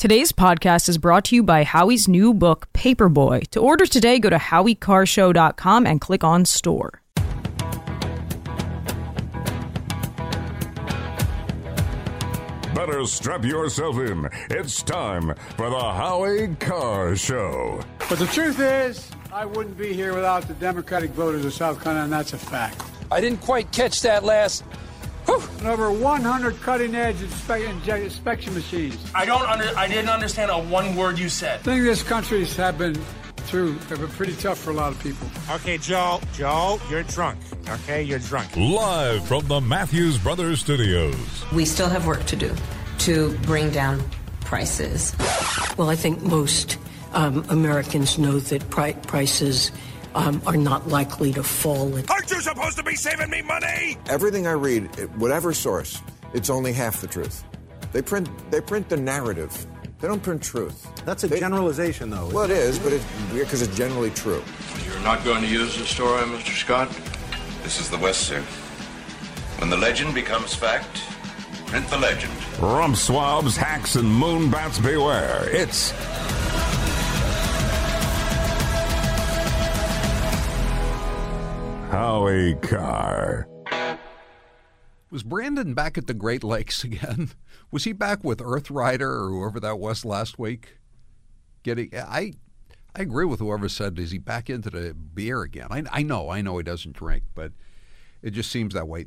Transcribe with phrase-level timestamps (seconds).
[0.00, 3.46] Today's podcast is brought to you by Howie's new book, Paperboy.
[3.48, 7.02] To order today, go to howiecarrshow.com and click on store.
[12.74, 14.26] Better strap yourself in.
[14.48, 17.82] It's time for the Howie Carr Show.
[18.08, 22.04] But the truth is, I wouldn't be here without the Democratic voters of South Carolina,
[22.04, 22.82] and that's a fact.
[23.12, 24.64] I didn't quite catch that last.
[25.26, 25.42] Whew.
[25.58, 28.96] And over 100 cutting-edge inspe- inspection machines.
[29.14, 31.60] I don't under, I didn't understand a one word you said.
[31.60, 32.94] I think this country's have been
[33.50, 35.26] through have been pretty tough for a lot of people.
[35.50, 37.38] Okay, Joe, Joe, you're drunk.
[37.68, 38.54] Okay, you're drunk.
[38.56, 41.16] Live from the Matthews Brothers Studios.
[41.52, 42.54] We still have work to do
[42.98, 44.02] to bring down
[44.42, 45.14] prices.
[45.76, 46.78] Well, I think most
[47.12, 49.72] um, Americans know that pri- prices
[50.14, 51.92] um, are not likely to fall.
[52.10, 53.96] Aren't you supposed to be saving me money?
[54.08, 54.86] Everything I read,
[55.18, 56.00] whatever source,
[56.34, 57.44] it's only half the truth.
[57.92, 59.66] They print they print the narrative.
[60.00, 60.86] They don't print truth.
[61.04, 62.28] That's a They- generalization, though.
[62.32, 64.42] Well, it is, but it's weird because it's generally true.
[64.86, 66.56] You're not going to use the story, Mr.
[66.56, 66.88] Scott?
[67.62, 68.40] This is the West, sir.
[69.58, 71.02] When the legend becomes fact,
[71.66, 72.32] print the legend.
[72.60, 75.46] Rump swabs, hacks, and moon bats beware.
[75.50, 75.92] It's
[81.90, 83.48] Howie Carr.
[85.10, 87.30] Was Brandon back at the Great Lakes again?
[87.72, 90.78] Was he back with Earth Rider or whoever that was last week?
[91.64, 92.34] Getting I
[92.94, 95.66] I agree with whoever said is he back into the beer again?
[95.70, 97.50] I I know, I know he doesn't drink, but
[98.22, 99.06] it just seems that way.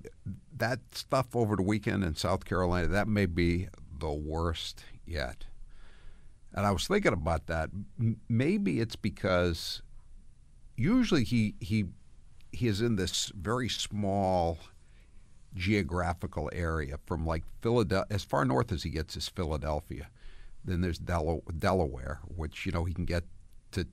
[0.53, 5.45] That stuff over the weekend in South Carolina, that may be the worst yet.
[6.51, 7.69] And I was thinking about that.
[8.27, 9.81] Maybe it's because
[10.75, 11.85] usually he he
[12.53, 14.59] he is in this very small
[15.55, 20.07] geographical area from like Philadelphia as far north as he gets is Philadelphia.
[20.63, 23.23] Then there's Dela- Delaware, which you know he can get
[23.71, 23.85] to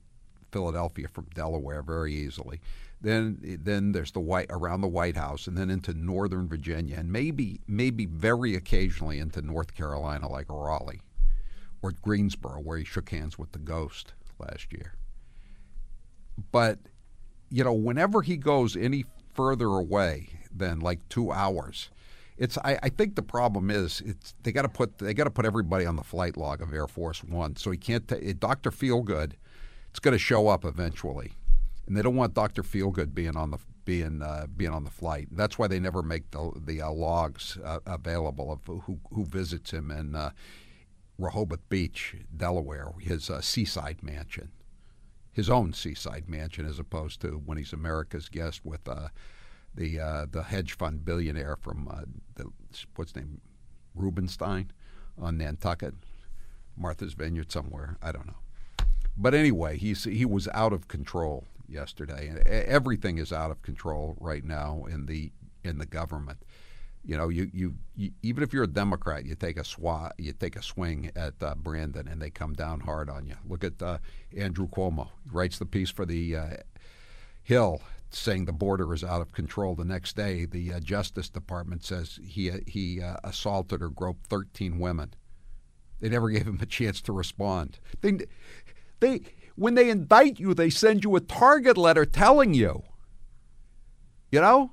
[0.53, 2.61] Philadelphia from Delaware very easily.
[3.01, 7.11] Then then there's the white around the White House, and then into Northern Virginia, and
[7.11, 11.01] maybe maybe very occasionally into North Carolina, like Raleigh
[11.83, 14.95] or Greensboro, where he shook hands with the ghost last year.
[16.53, 16.79] But
[17.51, 21.91] you know, whenever he goes any further away than like two hours,
[22.39, 25.31] it's I, I think the problem is it's they got to put they got to
[25.31, 28.07] put everybody on the flight log of Air Force One, so he can't.
[28.09, 29.33] ta- Doctor Feelgood,
[29.91, 31.33] it's going to show up eventually,
[31.87, 35.29] and they don't want Doctor Feelgood being on the being uh, being on the flight.
[35.33, 39.73] That's why they never make the the uh, logs uh, available of who who visits
[39.73, 40.31] him in uh,
[41.19, 44.51] Rehoboth Beach, Delaware, his uh, seaside mansion
[45.33, 49.09] his own seaside mansion as opposed to when he's America's guest with uh,
[49.75, 52.03] the uh, the hedge fund billionaire from uh,
[52.35, 52.47] the
[52.97, 53.41] what's name
[53.95, 54.71] Rubenstein
[55.19, 55.95] on Nantucket,
[56.77, 57.97] Martha's Vineyard somewhere.
[58.03, 58.35] I don't know.
[59.17, 64.17] But anyway, he's he was out of control yesterday, and everything is out of control
[64.19, 66.39] right now in the in the government.
[67.03, 70.33] You know, you, you, you even if you're a Democrat, you take a swat, you
[70.33, 73.37] take a swing at uh, Brandon, and they come down hard on you.
[73.49, 73.99] Look at uh,
[74.37, 75.09] Andrew Cuomo.
[75.25, 76.49] He writes the piece for the uh,
[77.43, 77.81] Hill
[78.11, 79.75] saying the border is out of control.
[79.75, 84.79] The next day, the uh, Justice Department says he he uh, assaulted or groped 13
[84.79, 85.15] women.
[86.01, 87.79] They never gave him a chance to respond.
[88.01, 88.19] They
[89.01, 89.23] they
[89.55, 92.83] when they indict you, they send you a target letter telling you.
[94.31, 94.73] You know,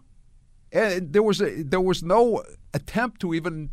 [0.78, 2.44] and there was a, there was no
[2.74, 3.72] attempt to even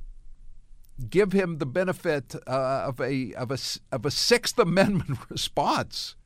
[1.10, 3.58] give him the benefit uh, of a of a
[3.92, 6.16] of a Sixth Amendment response,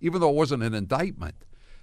[0.00, 1.36] even though it wasn't an indictment.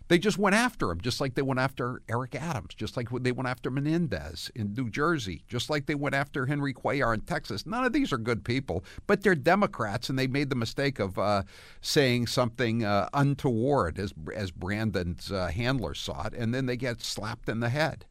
[0.10, 3.32] They just went after him, just like they went after Eric Adams, just like they
[3.32, 7.66] went after Menendez in New Jersey, just like they went after Henry Cuellar in Texas.
[7.66, 11.18] None of these are good people, but they're Democrats, and they made the mistake of
[11.18, 11.44] uh,
[11.80, 17.02] saying something uh, untoward, as as Brandon's uh, handler saw it, and then they get
[17.02, 18.06] slapped in the head.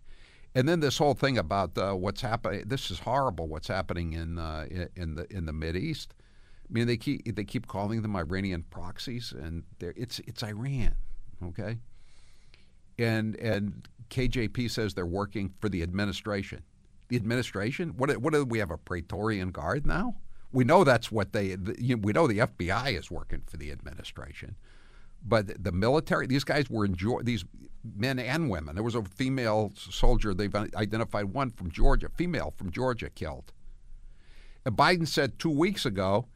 [0.55, 2.65] And then this whole thing about uh, what's happening.
[2.67, 3.49] This is horrible.
[3.49, 6.15] What's happening in uh, in the in the Mid East.
[6.69, 10.95] I mean, they keep they keep calling them Iranian proxies, and it's it's Iran,
[11.43, 11.79] okay.
[12.99, 16.63] And and KJP says they're working for the administration.
[17.09, 17.95] The administration?
[17.97, 20.17] What what do we have a Praetorian Guard now?
[20.53, 21.57] We know that's what they.
[21.57, 24.57] We know the FBI is working for the administration.
[25.25, 27.45] But the military, these guys were enjoy these
[27.97, 28.75] men and women.
[28.75, 33.53] There was a female soldier they've identified one from Georgia, female from Georgia, killed.
[34.65, 36.27] And Biden said two weeks ago,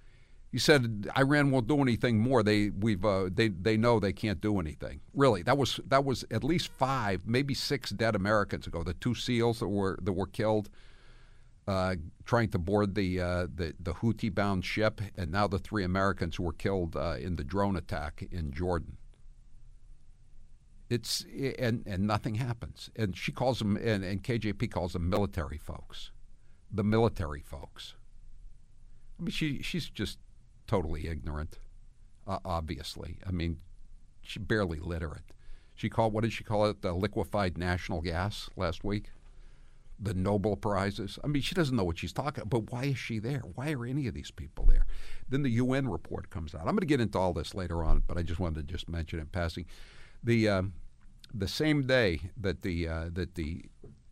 [0.52, 2.42] he said Iran won't do anything more.
[2.42, 5.00] They we've uh, they they know they can't do anything.
[5.12, 8.82] Really, that was that was at least five, maybe six dead Americans ago.
[8.82, 10.70] The two SEALs that were that were killed
[11.66, 16.38] uh, trying to board the, uh, the the Houthi-bound ship, and now the three Americans
[16.38, 18.96] were killed uh, in the drone attack in Jordan.
[20.88, 21.24] It's
[21.58, 26.12] and and nothing happens, and she calls them, and, and KJP calls them military folks,
[26.70, 27.94] the military folks.
[29.18, 30.18] I mean, she she's just
[30.68, 31.58] totally ignorant,
[32.28, 33.18] obviously.
[33.26, 33.58] I mean,
[34.22, 35.32] she barely literate.
[35.74, 36.82] She called what did she call it?
[36.82, 39.10] The liquefied national gas last week
[39.98, 41.18] the Nobel Prizes.
[41.24, 43.40] I mean, she doesn't know what she's talking about, but why is she there?
[43.54, 44.86] Why are any of these people there?
[45.28, 46.62] Then the UN report comes out.
[46.62, 48.88] I'm going to get into all this later on, but I just wanted to just
[48.88, 49.66] mention in passing.
[50.22, 50.74] The, um,
[51.32, 53.64] the same day that the, uh, that the,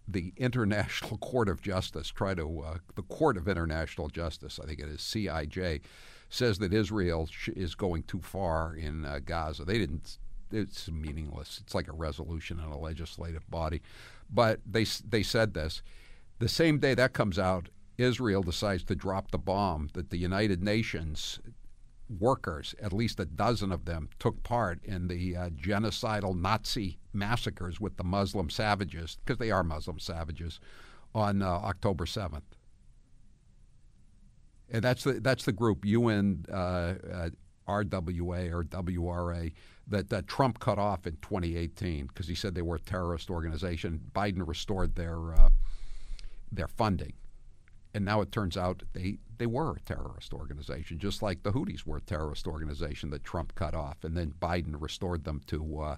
[0.09, 4.81] the International Court of Justice try to, uh, the Court of International Justice, I think
[4.81, 5.83] it is CIJ,
[6.31, 9.65] says that Israel sh- is going too far in uh, Gaza.
[9.65, 10.19] They didn't
[10.55, 11.61] it's meaningless.
[11.63, 13.83] It's like a resolution in a legislative body.
[14.35, 15.83] But they they said this.
[16.41, 20.63] The same day that comes out, Israel decides to drop the bomb that the United
[20.63, 21.39] Nations
[22.09, 27.81] workers, at least a dozen of them, took part in the uh, genocidal Nazi massacres
[27.81, 30.61] with the Muslim savages, because they are Muslim savages,
[31.15, 32.43] on uh, October 7th.
[34.71, 37.31] And that's the that's the group UN uh, uh
[37.67, 39.51] RWA or WRA
[39.87, 44.01] that, that Trump cut off in 2018 because he said they were a terrorist organization.
[44.15, 45.51] Biden restored their uh,
[46.51, 47.15] their funding,
[47.93, 51.85] and now it turns out they they were a terrorist organization, just like the Houthis
[51.85, 55.97] were a terrorist organization that Trump cut off, and then Biden restored them to uh,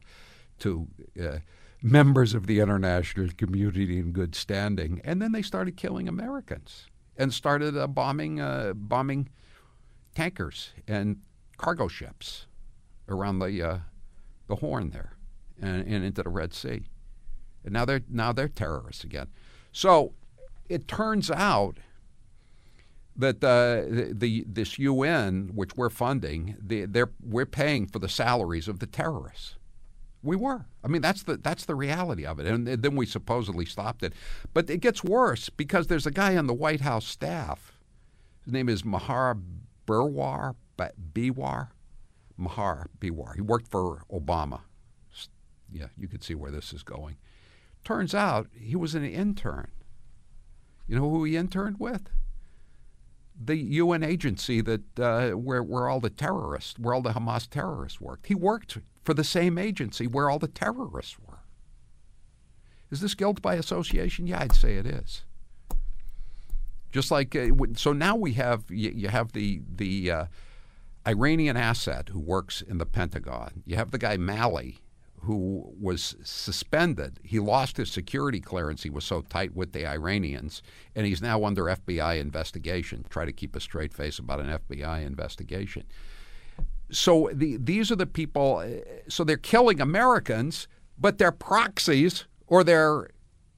[0.60, 0.88] to
[1.22, 1.38] uh,
[1.82, 6.86] members of the international community in good standing, and then they started killing Americans
[7.16, 9.28] and started uh, bombing uh, bombing
[10.14, 11.18] tankers and
[11.56, 12.46] cargo ships
[13.08, 13.78] around the uh,
[14.48, 15.16] the Horn there
[15.60, 16.84] and, and into the Red Sea.
[17.64, 19.28] And now they're now they're terrorists again.
[19.72, 20.14] So
[20.68, 21.78] it turns out
[23.18, 28.08] that uh, the, the, this UN, which we're funding, the, they're, we're paying for the
[28.08, 29.56] salaries of the terrorists.
[30.22, 30.66] We were.
[30.82, 32.46] I mean, that's the that's the reality of it.
[32.46, 34.12] And then we supposedly stopped it,
[34.52, 37.72] but it gets worse because there's a guy on the White House staff.
[38.44, 39.36] His name is Maher
[39.86, 41.69] Burwar, Biwar,
[42.37, 43.34] Maher Biwar.
[43.34, 44.61] He worked for Obama.
[45.73, 47.17] Yeah, you could see where this is going.
[47.84, 49.69] Turns out he was an intern.
[50.87, 52.11] You know who he interned with?
[53.38, 58.00] The UN agency that uh, where where all the terrorists, where all the Hamas terrorists
[58.00, 58.26] worked.
[58.26, 61.40] He worked for the same agency where all the terrorists were.
[62.90, 64.26] Is this guilt by association?
[64.26, 65.25] Yeah, I'd say it is.
[66.93, 70.25] Just like uh, so now we have you, you have the the uh,
[71.06, 73.62] Iranian asset who works in the Pentagon.
[73.64, 74.80] You have the guy Malley
[75.26, 77.18] who was suspended.
[77.24, 78.84] He lost his security clearance.
[78.84, 80.62] He was so tight with the Iranians,
[80.94, 83.04] and he's now under FBI investigation.
[83.10, 85.82] Try to keep a straight face about an FBI investigation.
[86.92, 88.58] So the, these are the people.
[88.58, 93.08] Uh, so they're killing Americans, but they're proxies or they're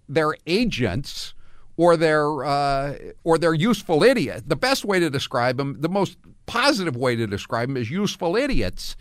[0.08, 1.34] they're agents
[1.78, 4.42] or they're uh, or they're useful idiots.
[4.46, 8.36] The best way to describe them, the most positive way to describe them, is useful
[8.36, 8.96] idiots,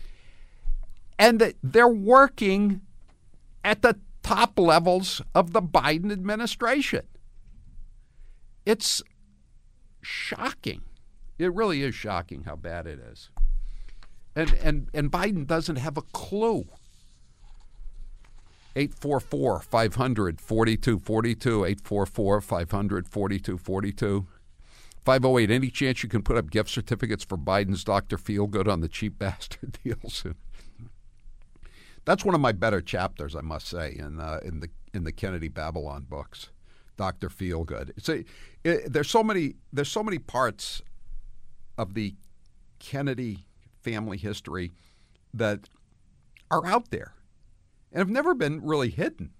[1.18, 2.80] and they're working
[3.64, 7.02] at the top levels of the Biden administration.
[8.64, 9.02] It's
[10.00, 10.82] shocking.
[11.36, 13.28] It really is shocking how bad it is.
[14.36, 16.66] And and and Biden doesn't have a clue
[18.78, 21.64] 844 500 4242.
[21.64, 24.26] 844 500 4242.
[25.04, 28.16] 508, any chance you can put up gift certificates for Biden's Dr.
[28.16, 30.36] Feelgood on the cheap bastard deal soon?
[32.04, 35.12] That's one of my better chapters, I must say, in uh, in the in the
[35.12, 36.50] Kennedy Babylon books,
[36.96, 37.90] Doctor Feelgood.
[37.96, 38.24] It's a
[38.64, 40.82] it, there's so many there's so many parts
[41.76, 42.14] of the
[42.78, 43.46] Kennedy
[43.82, 44.72] family history
[45.34, 45.68] that
[46.50, 47.14] are out there
[47.92, 49.30] and have never been really hidden.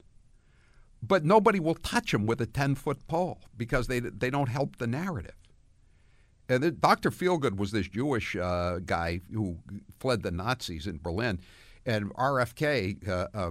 [1.02, 4.76] But nobody will touch them with a 10 foot pole because they, they don't help
[4.76, 5.36] the narrative.
[6.48, 7.10] And the, Dr.
[7.10, 9.58] Feelgood was this Jewish uh, guy who
[10.00, 11.40] fled the Nazis in Berlin.
[11.84, 13.50] And RFK, uh, uh,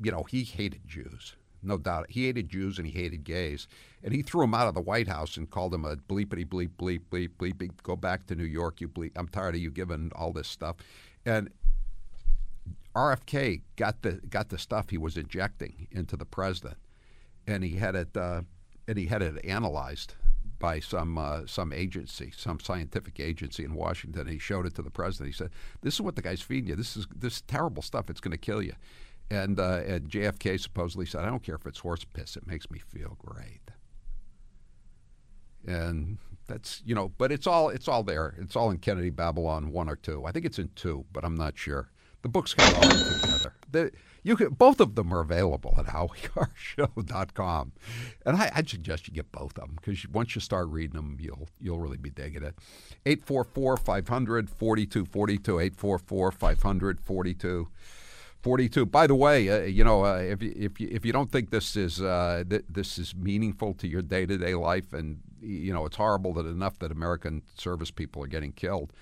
[0.00, 2.06] you know, he hated Jews, no doubt.
[2.08, 3.68] He hated Jews and he hated gays.
[4.02, 6.70] And he threw him out of the White House and called him a bleepity bleep,
[6.78, 7.82] bleep, bleep, bleep, bleep.
[7.82, 9.12] Go back to New York, you bleep.
[9.16, 10.76] I'm tired of you giving all this stuff.
[11.24, 11.50] And
[12.94, 16.76] RFK got the got the stuff he was injecting into the president,
[17.46, 18.42] and he had it uh,
[18.86, 20.14] and he had it analyzed
[20.58, 24.26] by some uh, some agency, some scientific agency in Washington.
[24.26, 25.28] He showed it to the president.
[25.34, 26.76] He said, "This is what the guy's feeding you.
[26.76, 28.10] This is this terrible stuff.
[28.10, 28.74] It's going to kill you."
[29.30, 32.36] And, uh, and JFK supposedly said, "I don't care if it's horse piss.
[32.36, 33.70] It makes me feel great."
[35.66, 38.34] and that's you know, but it's all it's all there.
[38.38, 40.24] It's all in Kennedy Babylon one or two.
[40.24, 41.90] I think it's in two, but I'm not sure.
[42.22, 43.54] The books kind of all together.
[43.70, 43.90] The,
[44.22, 47.72] you can, both of them are available at howiecarrshow.com.
[48.24, 51.16] And I, I'd suggest you get both of them because once you start reading them,
[51.20, 52.54] you'll you'll really be digging it.
[53.04, 55.58] 844 500 4242.
[55.58, 58.86] 844 500 42.
[58.86, 61.50] By the way, uh, you know, uh, if you, if you, if you don't think
[61.50, 65.72] this is uh, th- this is meaningful to your day to day life, and you
[65.72, 68.92] know it's horrible that enough that American service people are getting killed,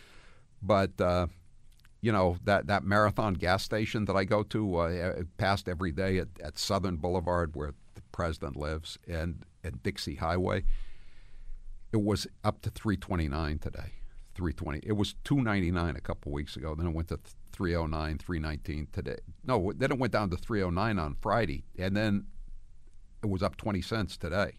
[0.62, 1.26] but uh,
[2.00, 6.19] you know that that marathon gas station that I go to uh, past every day
[6.19, 10.64] at, at Southern Boulevard where the president lives and and Dixie Highway.
[11.92, 13.92] It was up to 329 today.
[14.37, 14.80] 320.
[14.85, 16.75] It was 299 a couple weeks ago.
[16.75, 17.19] Then it went to
[17.52, 19.16] 309, 319 today.
[19.45, 22.26] No, then it went down to 309 on Friday, and then
[23.23, 24.52] it was up 20 cents today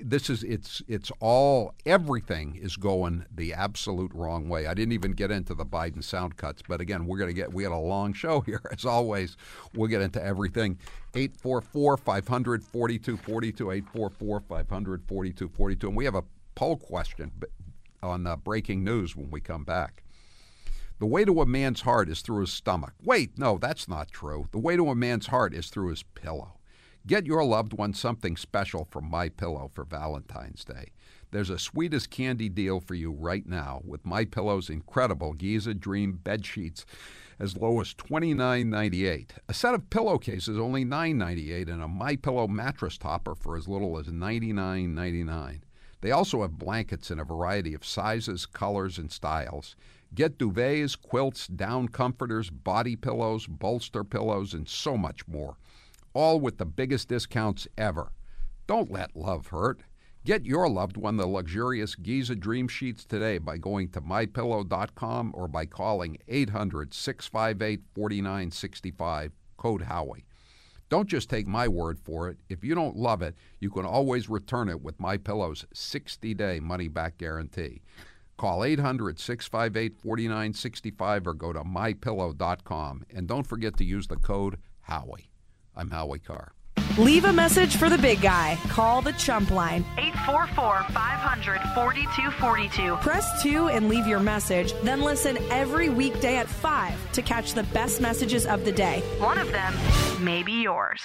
[0.00, 4.66] this is it's it's all everything is going the absolute wrong way.
[4.66, 7.52] I didn't even get into the Biden sound cuts, but again, we're going to get
[7.52, 9.36] we had a long show here as always.
[9.74, 10.78] We'll get into everything.
[11.14, 17.30] 844 500 4242 844 500 4242 and we have a poll question
[18.02, 20.02] on breaking news when we come back.
[20.98, 22.92] The way to a man's heart is through his stomach.
[23.02, 24.46] Wait, no, that's not true.
[24.52, 26.54] The way to a man's heart is through his pillow.
[27.04, 30.92] Get your loved one something special from My Pillow for Valentine's Day.
[31.32, 36.12] There's a sweetest candy deal for you right now with My Pillow's incredible Giza Dream
[36.12, 36.86] bed sheets
[37.40, 39.30] as low as $29.98.
[39.48, 43.98] A set of pillowcases only $9.98 and a My Pillow mattress topper for as little
[43.98, 45.62] as $99.99.
[46.02, 49.74] They also have blankets in a variety of sizes, colors, and styles.
[50.14, 55.56] Get duvets, quilts, down comforters, body pillows, bolster pillows, and so much more
[56.14, 58.12] all with the biggest discounts ever.
[58.66, 59.82] Don't let love hurt.
[60.24, 65.48] Get your loved one the luxurious Giza Dream Sheets today by going to mypillow.com or
[65.48, 70.24] by calling 800 658 4965, code Howie.
[70.88, 72.38] Don't just take my word for it.
[72.48, 77.18] If you don't love it, you can always return it with My Pillow's 60-day money-back
[77.18, 77.80] guarantee.
[78.36, 83.04] Call 800 658 4965 or go to mypillow.com.
[83.10, 85.31] And don't forget to use the code Howie.
[85.76, 86.52] I'm Howie Carr.
[86.98, 88.58] Leave a message for the big guy.
[88.68, 89.84] Call the Chump line.
[89.96, 92.96] 844 500 4242.
[92.96, 94.74] Press 2 and leave your message.
[94.82, 99.00] Then listen every weekday at 5 to catch the best messages of the day.
[99.18, 99.74] One of them
[100.22, 101.00] may be yours.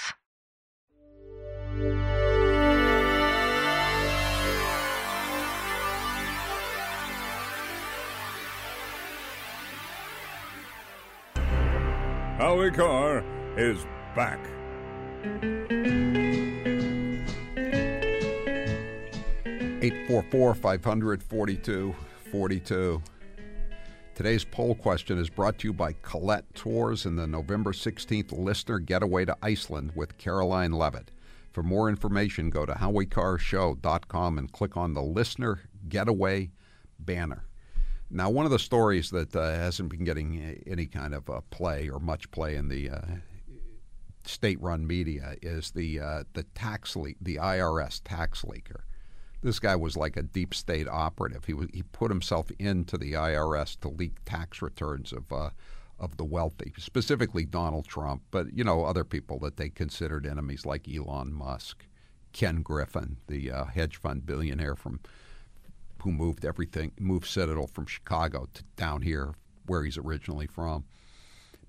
[12.38, 13.24] Howie Carr
[13.58, 13.84] is
[14.16, 14.40] back.
[19.88, 23.02] 844 500 4242.
[24.16, 28.80] Today's poll question is brought to you by Colette Tours and the November 16th listener
[28.80, 31.12] getaway to Iceland with Karoline Leavitt.
[31.54, 36.50] For more information, go to howiecarrshow.com and click on the listener getaway
[37.00, 37.44] banner.
[38.10, 41.90] Now, one of the stories that uh, hasn't been getting any kind of uh, play
[41.90, 43.02] or much play in the uh,
[44.28, 48.82] state-run media is the uh, the tax leak, the IRS tax leaker.
[49.42, 51.46] This guy was like a deep state operative.
[51.46, 55.50] He was, he put himself into the IRS to leak tax returns of uh,
[56.00, 60.66] of the wealthy, specifically Donald Trump, but you know other people that they considered enemies
[60.66, 61.86] like Elon Musk,
[62.34, 65.00] Ken Griffin, the uh, hedge fund billionaire from
[66.04, 69.34] who moved everything, moved Citadel from Chicago to down here
[69.66, 70.86] where he's originally from.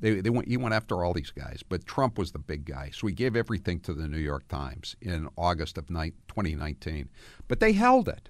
[0.00, 2.90] They, they went, he went after all these guys, but Trump was the big guy.
[2.94, 7.08] So he gave everything to the New York Times in August of 2019.
[7.48, 8.28] But they held it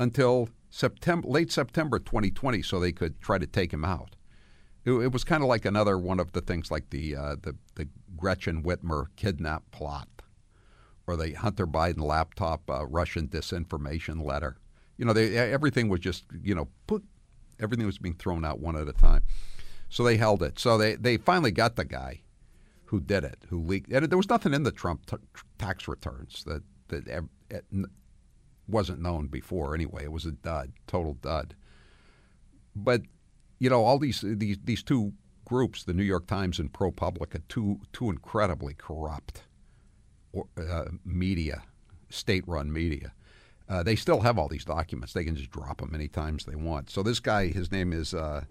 [0.00, 4.16] until September, late September 2020 so they could try to take him out.
[4.84, 7.56] It, it was kind of like another one of the things like the, uh, the,
[7.74, 10.08] the Gretchen Whitmer kidnap plot
[11.06, 14.56] or the Hunter Biden laptop uh, Russian disinformation letter.
[14.96, 17.04] You know, they, everything was just, you know, put,
[17.60, 19.22] everything was being thrown out one at a time.
[19.88, 20.58] So they held it.
[20.58, 22.22] So they, they finally got the guy
[22.88, 23.92] who did it, who leaked.
[23.92, 25.16] And there was nothing in the Trump t-
[25.58, 27.24] tax returns that that
[28.66, 29.74] wasn't known before.
[29.74, 31.54] Anyway, it was a dud, total dud.
[32.74, 33.02] But
[33.58, 35.12] you know, all these these these two
[35.44, 39.42] groups, the New York Times and ProPublica, two two incredibly corrupt
[40.56, 41.62] uh, media,
[42.10, 43.12] state-run media.
[43.68, 45.12] Uh, they still have all these documents.
[45.12, 46.88] They can just drop them any times they want.
[46.88, 48.14] So this guy, his name is.
[48.14, 48.44] Uh,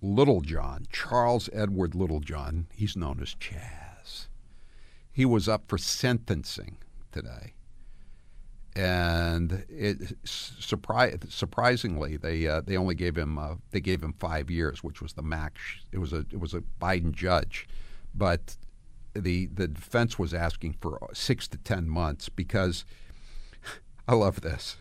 [0.00, 4.28] Littlejohn, Charles Edward Littlejohn, he's known as Chaz.
[5.10, 6.78] He was up for sentencing
[7.12, 7.54] today.
[8.76, 14.50] and it surpri- surprisingly they uh, they only gave him uh, they gave him five
[14.50, 15.60] years, which was the max.
[15.90, 17.66] It was a it was a Biden judge,
[18.14, 18.56] but
[19.14, 22.84] the the defense was asking for six to ten months because
[24.08, 24.76] I love this.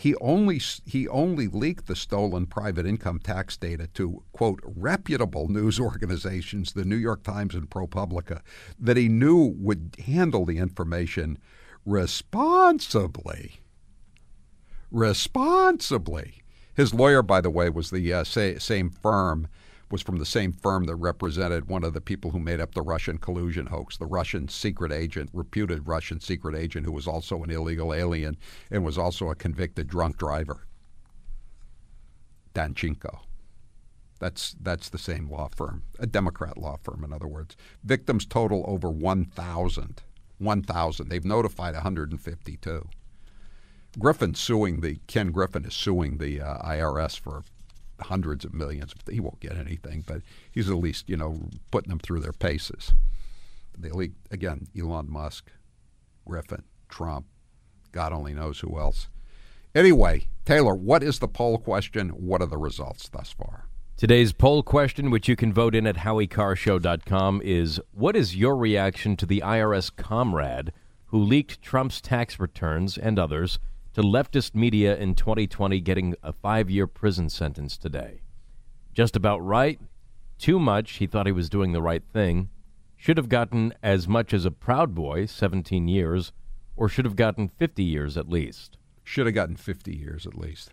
[0.00, 5.80] He only he only leaked the stolen private income tax data to quote reputable news
[5.90, 8.42] organizations, the New York Times and ProPublica,
[8.78, 11.36] that he knew would handle the information
[11.84, 13.58] responsibly.
[14.92, 16.42] Responsibly.
[16.76, 19.48] His lawyer, by the way, was the uh, say, same firm
[19.90, 22.82] was from the same firm that represented one of the people who made up the
[22.82, 27.50] Russian collusion hoax, the Russian secret agent, reputed Russian secret agent, who was also an
[27.50, 28.36] illegal alien
[28.70, 30.66] and was also a convicted drunk driver.
[32.54, 33.20] Danchenko.
[34.18, 37.56] That's that's the same law firm, a Democrat law firm, in other words.
[37.84, 40.02] Victims total over 1,000.
[40.38, 41.08] 1,000.
[41.08, 42.88] They've notified 152.
[43.98, 47.42] Griffin suing the Ken Griffin is suing the uh, IRS for
[48.00, 48.94] hundreds of millions.
[49.10, 52.92] He won't get anything, but he's at least you know putting them through their paces.
[53.76, 55.50] The elite again, Elon Musk,
[56.26, 57.26] Griffin, Trump,
[57.92, 59.08] God only knows who else.
[59.74, 62.08] Anyway, Taylor, what is the poll question?
[62.10, 63.66] What are the results thus far?
[63.96, 69.16] Today's poll question, which you can vote in at howiecarrshow.com, is What is your reaction
[69.16, 70.72] to the IRS comrade
[71.06, 73.58] who leaked Trump's tax returns and others
[73.98, 78.20] to leftist media in 2020 getting a five year prison sentence today?
[78.94, 79.80] Just about right?
[80.38, 80.92] Too much.
[80.98, 82.48] He thought he was doing the right thing.
[82.96, 86.30] Should have gotten as much as a Proud Boy, 17 years,
[86.76, 88.78] or should have gotten 50 years at least.
[89.02, 90.70] Should have gotten 50 years at least.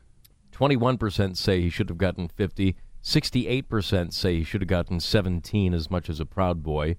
[0.51, 2.75] 21% say he should have gotten 50.
[3.01, 6.95] 68% say he should have gotten 17 as much as a Proud Boy.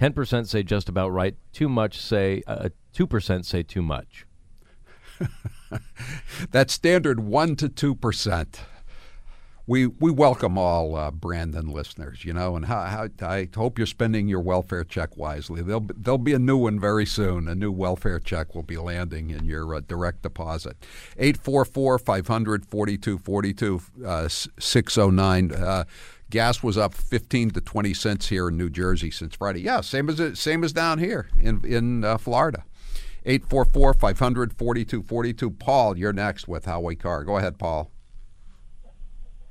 [0.00, 1.36] 10% say just about right.
[1.52, 4.24] Too much say, uh, 2% say too much.
[6.50, 8.58] that standard 1 to 2%
[9.66, 13.86] we we welcome all uh, Brandon listeners, you know, and how, how, I hope you're
[13.86, 15.60] spending your welfare check wisely.
[15.60, 17.48] There'll be, there'll be a new one very soon.
[17.48, 20.76] A new welfare check will be landing in your uh, direct deposit.
[21.18, 25.52] 844 500 4242 uh, 609.
[25.52, 25.84] Uh,
[26.30, 29.62] gas was up 15 to 20 cents here in New Jersey since Friday.
[29.62, 32.64] Yeah, same as same as down here in in uh, Florida.
[33.26, 35.50] 844 500 4242.
[35.50, 37.24] Paul, you're next with Howie Carr.
[37.24, 37.90] Go ahead, Paul.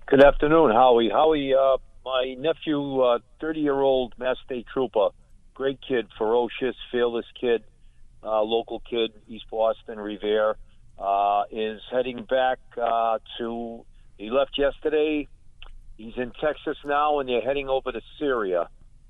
[0.07, 1.09] Good afternoon, Howie.
[1.09, 5.09] Howie, uh, my nephew, uh, 30 year old Mass State Trooper,
[5.53, 7.63] great kid, ferocious, fearless kid,
[8.23, 10.55] uh, local kid, East Boston, Revere,
[10.97, 13.83] uh, is heading back uh, to.
[14.17, 15.27] He left yesterday.
[15.97, 18.69] He's in Texas now, and they're heading over to Syria.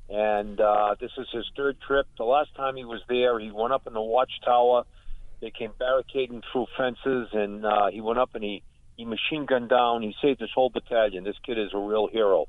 [0.10, 2.06] And uh, this is his third trip.
[2.18, 4.84] The last time he was there, he went up in the watchtower.
[5.42, 8.64] They came barricading through fences, and uh, he went up and he
[8.98, 10.02] he machine gunned down.
[10.02, 11.24] He saved his whole battalion.
[11.24, 12.46] This kid is a real hero.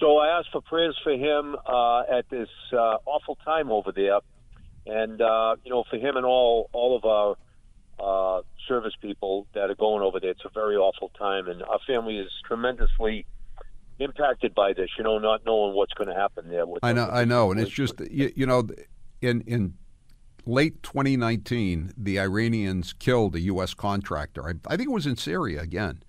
[0.00, 4.18] So I asked for prayers for him uh, at this uh, awful time over there,
[4.86, 7.36] and uh, you know, for him and all all of our
[7.98, 10.30] uh, service people that are going over there.
[10.30, 13.26] It's a very awful time, and our family is tremendously
[13.98, 14.90] impacted by this.
[14.98, 16.64] You know, not knowing what's going to happen there.
[16.82, 18.66] I know, I know, and it's just you, you know,
[19.20, 19.74] in in
[20.46, 23.74] late 2019, the Iranians killed a U.S.
[23.74, 24.46] contractor.
[24.46, 26.02] I, I, think it was in Syria again,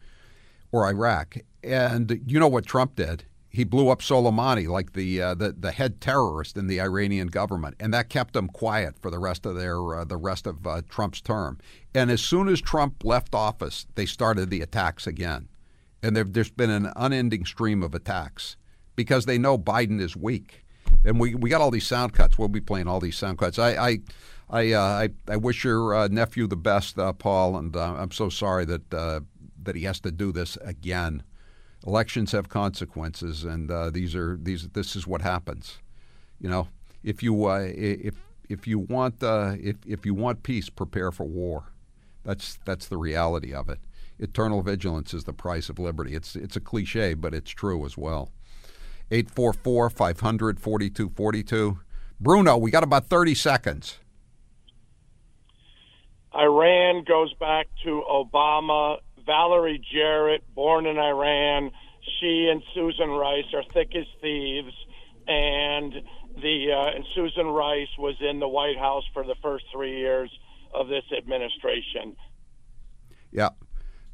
[0.71, 1.37] or Iraq.
[1.63, 3.25] And you know what Trump did?
[3.49, 7.75] He blew up Soleimani, like the uh, the, the head terrorist in the Iranian government,
[7.79, 10.81] and that kept them quiet for the rest of their uh, the rest of uh,
[10.89, 11.57] Trump's term.
[11.93, 15.47] And as soon as Trump left office, they started the attacks again,
[16.05, 18.55] and there's been an unending stream of attacks
[18.95, 20.65] because they know Biden is weak
[21.05, 22.37] and we we got all these sound cuts.
[22.37, 23.59] We'll be playing all these sound cuts.
[23.59, 23.99] I I
[24.49, 28.11] I uh, I, I, wish your uh, nephew the best, uh, Paul, and uh, I'm
[28.11, 29.19] so sorry that uh,
[29.63, 31.23] that he has to do this again.
[31.85, 34.67] Elections have consequences, and uh, these are these.
[34.69, 35.79] This is what happens.
[36.39, 36.67] You know,
[37.03, 38.15] if you if
[38.49, 41.71] if you want if if you want peace, prepare for war.
[42.23, 43.79] That's that's the reality of it.
[44.19, 46.15] Eternal vigilance is the price of liberty.
[46.15, 48.32] It's it's a cliche, but it's true as well.
[49.12, 51.80] 844 500 4242.
[52.19, 53.99] Bruno, we got about 30 seconds.
[56.34, 58.97] Iran goes back to Obama.
[59.25, 61.71] Valerie Jarrett, born in Iran,
[62.19, 64.73] she and Susan Rice are thick as thieves,
[65.28, 65.93] and
[66.41, 70.30] the uh, and Susan Rice was in the White House for the first three years
[70.73, 72.15] of this administration.
[73.32, 73.49] Yeah,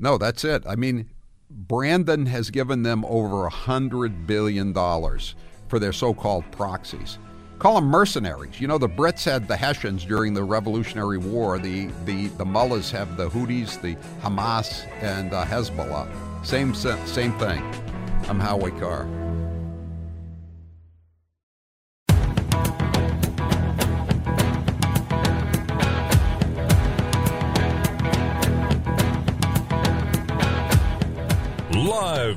[0.02, 0.64] no, that's it.
[0.68, 1.10] I mean,
[1.50, 7.20] Brandon has given them over a $100 billion for their so called proxies.
[7.60, 8.60] Call them mercenaries.
[8.60, 11.60] You know, the Brits had the Hessians during the Revolutionary War.
[11.60, 16.10] The the the mullahs have the Houthis, the Hamas, and uh, Hezbollah.
[16.44, 17.62] Same same thing.
[18.28, 19.31] I'm Howie Carr.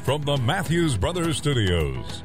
[0.05, 2.23] From the Matthews Brothers Studios.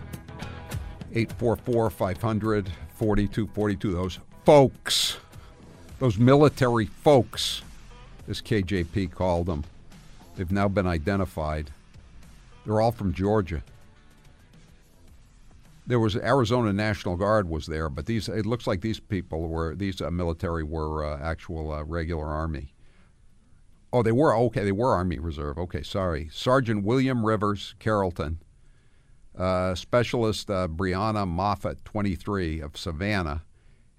[1.14, 3.94] 844 500 4242.
[3.94, 5.18] Those folks,
[6.00, 7.62] those military folks,
[8.28, 9.64] as KJP called them,
[10.36, 11.72] they've now been identified.
[12.66, 13.64] They're all from Georgia.
[15.88, 19.74] There was Arizona National Guard was there, but these it looks like these people were
[19.74, 22.74] these uh, military were uh, actual uh, regular army.
[23.92, 24.64] Oh, they were okay.
[24.64, 25.58] They were Army Reserve.
[25.58, 26.30] Okay, sorry.
[26.32, 28.40] Sergeant William Rivers, Carrollton.
[29.38, 33.44] Uh, Specialist uh, Breonna Moffett, 23, of Savannah.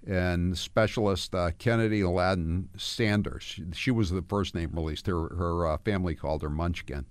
[0.07, 3.43] And Specialist uh, Kennedy Aladdin Sanders.
[3.43, 5.07] She, she, was the first name released.
[5.07, 7.05] Her, her uh, family called her Munchkin,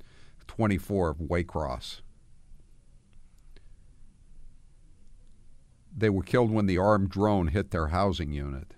[0.47, 2.01] 24, of Waycross.
[5.97, 8.75] They were killed when the armed drone hit their housing unit.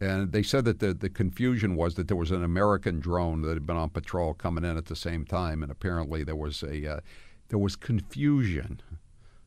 [0.00, 3.54] And they said that the, the confusion was that there was an American drone that
[3.54, 6.96] had been on patrol coming in at the same time, and apparently there was a
[6.96, 7.00] uh,
[7.48, 8.80] there was confusion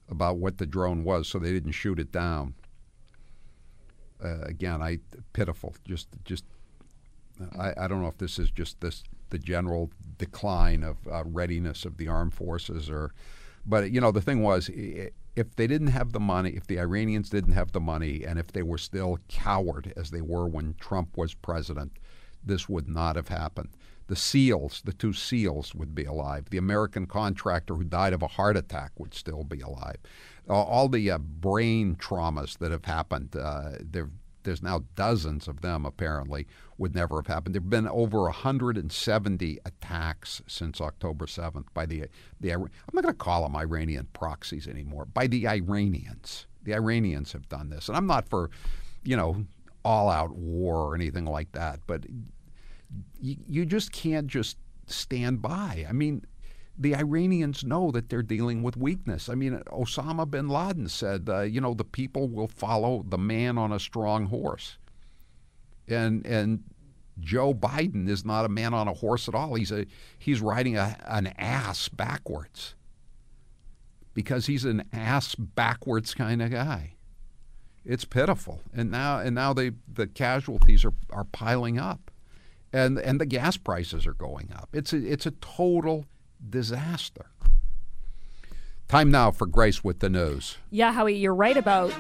[0.10, 2.54] about what the drone was, so they didn't shoot it down.
[4.24, 5.00] Uh, again, I
[5.34, 5.76] pitiful.
[5.86, 6.46] Just just
[7.60, 11.84] I, I don't know if this is just this the general decline of uh, readiness
[11.84, 13.14] of the armed forces, or
[13.66, 14.70] but you know the thing was.
[14.70, 18.40] It, if they didn't have the money, if the Iranians didn't have the money, and
[18.40, 21.92] if they were still coward as they were when Trump was president,
[22.44, 23.70] this would not have happened.
[24.08, 26.50] The SEALs, the two SEALs, would be alive.
[26.50, 29.98] The American contractor who died of a heart attack would still be alive.
[30.50, 33.74] Uh, all the uh, brain traumas that have happened, uh,
[34.48, 37.54] there's now dozens of them apparently, would never have happened.
[37.54, 42.06] There have been over 170 attacks since October 7th by the
[42.40, 45.06] the I'm not going to call them Iranian proxies anymore.
[45.06, 48.50] By the Iranians, the Iranians have done this, and I'm not for,
[49.04, 49.46] you know,
[49.84, 52.06] all out war or anything like that, but
[53.20, 55.86] you, you just can't just stand by.
[55.88, 56.24] I mean,
[56.78, 59.30] the Iranians know that they're dealing with weakness.
[59.30, 63.58] I mean, Osama bin Laden said, uh, you know, the people will follow the man
[63.58, 64.78] on a strong horse
[65.88, 66.64] and and
[67.20, 69.56] Joe Biden is not a man on a horse at all.
[69.56, 69.86] He's a
[70.18, 72.76] he's riding a, an ass backwards
[74.14, 76.94] because he's an ass backwards kind of guy.
[77.86, 82.12] It's pitiful, and now and now they the casualties are, are piling up,
[82.74, 84.70] and and the gas prices are going up.
[84.74, 86.06] It's a, it's a total
[86.50, 87.26] disaster.
[88.88, 90.58] Time now for Grace with the news.
[90.72, 91.94] Yeah, Howie, you're right about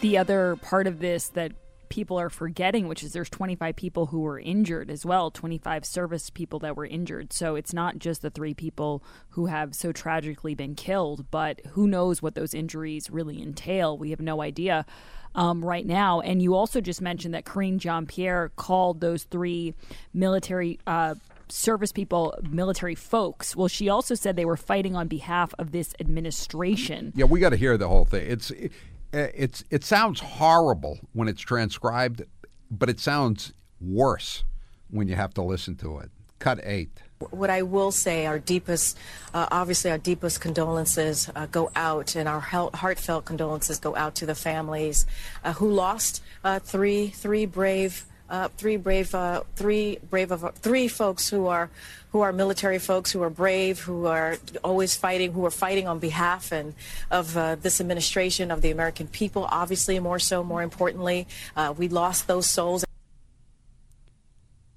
[0.00, 1.52] the other part of this that
[1.90, 6.30] people are forgetting, which is there's 25 people who were injured as well, 25 service
[6.30, 7.32] people that were injured.
[7.32, 11.86] So it's not just the three people who have so tragically been killed, but who
[11.86, 13.98] knows what those injuries really entail.
[13.98, 14.86] We have no idea.
[15.32, 16.20] Um, right now.
[16.20, 19.74] And you also just mentioned that Karine Jean Pierre called those three
[20.12, 21.14] military uh,
[21.50, 23.54] service people, military folks.
[23.56, 27.12] Well, she also said they were fighting on behalf of this administration.
[27.14, 28.26] Yeah, we got to hear the whole thing.
[28.30, 28.68] It's uh,
[29.12, 32.22] it's it sounds horrible when it's transcribed,
[32.70, 34.44] but it sounds worse
[34.90, 36.10] when you have to listen to it.
[36.38, 37.02] Cut eight.
[37.30, 38.96] What I will say, our deepest,
[39.34, 44.26] uh, obviously, our deepest condolences uh, go out, and our heartfelt condolences go out to
[44.26, 45.04] the families
[45.44, 50.88] uh, who lost uh, three three brave uh, three brave, uh, three brave of three
[50.88, 51.68] folks who are
[52.12, 55.98] who are military folks who are brave, who are always fighting, who are fighting on
[55.98, 56.74] behalf and
[57.10, 59.46] of uh, this administration of the American people.
[59.50, 62.84] Obviously, more so, more importantly, uh, we lost those souls.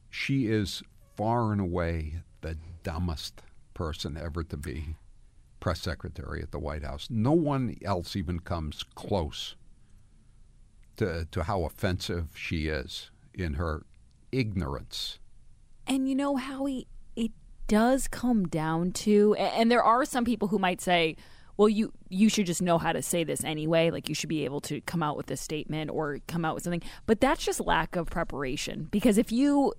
[0.10, 0.84] She is
[1.16, 3.42] far and away the dumbest
[3.74, 4.96] person ever to be
[5.60, 7.08] press secretary at the White House.
[7.10, 9.56] No one else even comes close
[10.98, 13.86] to, to how offensive she is in her
[14.32, 15.20] ignorance.
[15.88, 17.32] And you know, Howie, it
[17.68, 21.18] does come down to, and there are some people who might say,
[21.58, 23.92] well, you you should just know how to say this anyway.
[23.92, 26.64] Like you should be able to come out with a statement or come out with
[26.64, 26.82] something.
[27.06, 28.88] But that's just lack of preparation.
[28.92, 29.74] Because if you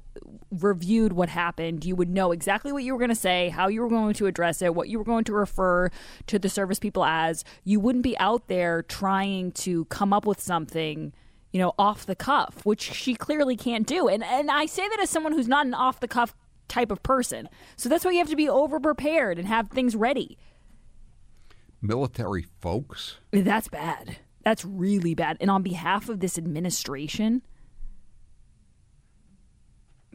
[0.50, 3.80] reviewed what happened, you would know exactly what you were going to say, how you
[3.80, 5.90] were going to address it, what you were going to refer
[6.28, 7.44] to the service people as.
[7.64, 11.12] You wouldn't be out there trying to come up with something
[11.54, 14.08] you know, off the cuff, which she clearly can't do.
[14.08, 16.34] And and I say that as someone who's not an off the cuff
[16.66, 17.48] type of person.
[17.76, 20.36] So that's why you have to be over prepared and have things ready.
[21.80, 23.18] Military folks?
[23.30, 24.16] That's bad.
[24.42, 25.36] That's really bad.
[25.40, 27.42] And on behalf of this administration,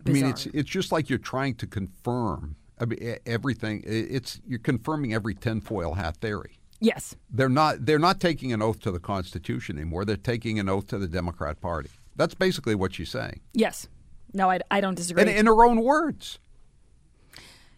[0.05, 2.57] I mean, it's it's just like you're trying to confirm.
[2.81, 3.81] I mean, everything.
[3.85, 6.58] It's you're confirming every tinfoil hat theory.
[6.79, 7.15] Yes.
[7.29, 7.85] They're not.
[7.85, 10.05] They're not taking an oath to the Constitution anymore.
[10.05, 11.89] They're taking an oath to the Democrat Party.
[12.15, 13.87] That's basically what she's saying, Yes.
[14.33, 15.21] No, I, I don't disagree.
[15.23, 16.37] and in her own words.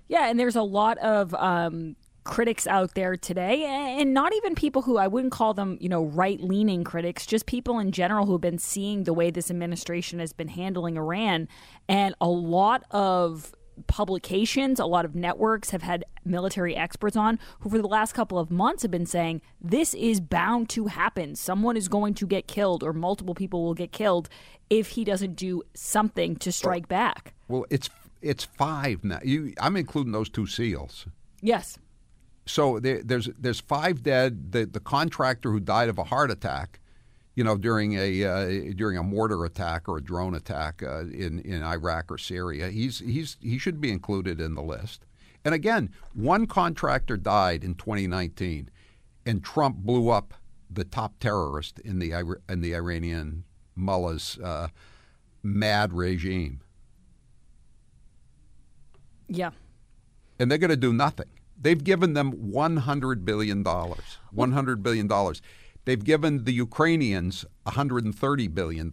[0.08, 3.64] Yeah, and there's a lot of um, critics out there today,
[4.00, 7.46] and not even people who I wouldn't call them, you know, right leaning critics, just
[7.46, 11.48] people in general who've been seeing the way this administration has been handling Iran.
[11.88, 13.54] And a lot of
[13.88, 18.38] publications, a lot of networks have had military experts on who, for the last couple
[18.38, 21.36] of months, have been saying this is bound to happen.
[21.36, 24.29] Someone is going to get killed, or multiple people will get killed
[24.69, 27.34] if he doesn't do something to strike back.
[27.47, 27.89] Well, it's
[28.21, 29.19] it's five now.
[29.23, 31.07] You, I'm including those two seals.
[31.41, 31.77] Yes.
[32.45, 34.51] So there, there's there's five dead.
[34.51, 36.79] The the contractor who died of a heart attack,
[37.41, 41.39] you know, during a uh, during a mortar attack or a drone attack uh, in
[41.39, 42.69] in Iraq or Syria.
[42.69, 45.08] He's he's he should be included in the list.
[45.43, 48.69] And again, one contractor died in 2019,
[49.25, 50.36] and Trump blew up
[50.69, 52.12] the top terrorist in the
[52.47, 53.43] in the Iranian
[53.75, 54.67] mullah's uh,
[55.41, 56.62] mad regime.
[59.27, 59.49] Yeah.
[60.38, 61.30] and they're going to do nothing.
[61.60, 63.63] They've given them $100 billion.
[63.63, 65.08] $100 billion.
[65.86, 68.91] They've given the Ukrainians $130 billion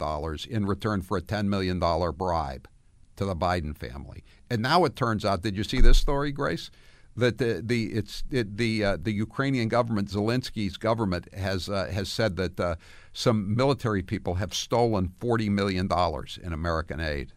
[0.49, 2.69] in return for a $10 million bribe
[3.17, 4.25] to the Biden family.
[4.49, 6.71] And now it turns out, did you see this story, Grace?
[7.17, 12.09] That the, the it's it, the uh, the Ukrainian government, Zelensky's government, has uh, has
[12.09, 12.77] said that uh,
[13.13, 17.33] some military people have stolen forty million dollars in American aid.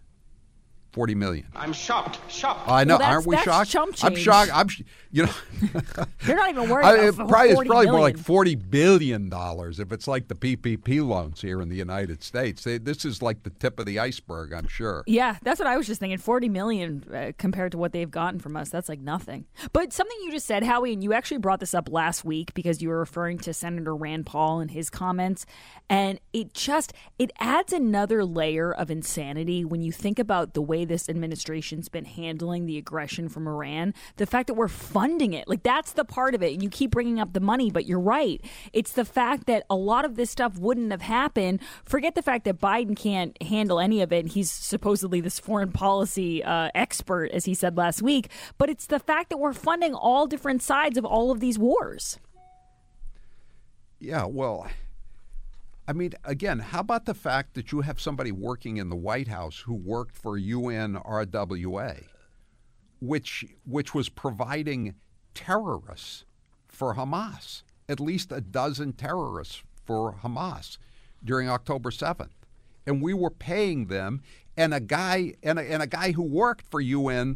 [0.91, 1.47] Forty million.
[1.56, 2.19] I'm shocked.
[2.30, 2.67] Shocked.
[2.69, 3.69] I know, Well, aren't we shocked?
[3.69, 4.51] chump I'm shocked.
[4.54, 5.32] I'm, sh- you know,
[6.27, 8.56] You're not even worried I- about it f- probably, it's 40 probably more like forty
[8.56, 12.63] billion dollars if it's like the PPP loans here in the United States.
[12.65, 15.04] They, this is like the tip of the iceberg, I'm sure.
[15.08, 16.17] Yeah, that's what I was just thinking.
[16.17, 19.45] Forty million uh, compared to what they've gotten from us, that's like nothing.
[19.71, 22.82] But something you just said, Howie, and you actually brought this up last week because
[22.82, 25.45] you were referring to Senator Rand Paul and his comments,
[25.89, 30.81] and it just it adds another layer of insanity when you think about the way
[30.86, 33.94] this administration's been handling the aggression from Iran.
[34.17, 36.91] The fact that we're funding it, like that's the part of it, and you keep
[36.91, 38.44] bringing up the money, but you're right.
[38.74, 41.62] It's the fact that a lot of this stuff wouldn't have happened.
[41.86, 44.28] Forget the fact that Biden can't handle any of it.
[44.28, 48.30] He's supposedly this foreign policy uh, expert, as he said last week.
[48.58, 52.20] But it's the fact that we're funding all different sides of all of these wars.
[54.00, 54.67] Yeah, well,
[55.91, 59.27] I mean, again, how about the fact that you have somebody working in the White
[59.27, 62.06] House who worked for UNRWA,
[63.01, 64.95] which which was providing
[65.34, 66.23] terrorists
[66.69, 70.77] for Hamas, at least a dozen terrorists for Hamas
[71.25, 72.45] during October seventh,
[72.88, 74.21] and we were paying them,
[74.56, 77.36] and a guy and a, and a guy who worked for UNRWA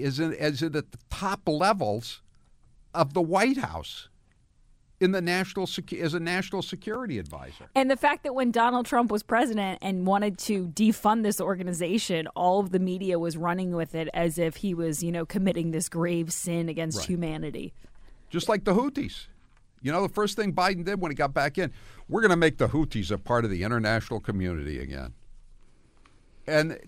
[0.00, 2.22] is in, is at the top levels
[2.94, 4.08] of the White House
[5.04, 7.68] in the national secu- as a national security advisor.
[7.74, 12.26] And the fact that when Donald Trump was president and wanted to defund this organization,
[12.28, 15.70] all of the media was running with it as if he was, you know, committing
[15.72, 17.08] this grave sin against Right.
[17.08, 17.74] humanity.
[18.30, 19.26] Just like the Houthis.
[19.82, 21.70] You know, the first thing Biden did when he got back in,
[22.08, 25.12] we're going to make the Houthis a part of the international community again.
[26.46, 26.78] And